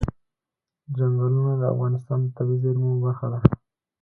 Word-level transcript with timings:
چنګلونه 0.95 1.53
د 1.61 1.63
افغانستان 1.73 2.19
د 2.23 2.27
طبیعي 2.35 2.57
زیرمو 2.63 2.91
برخه 3.03 3.27
ده. 3.31 3.39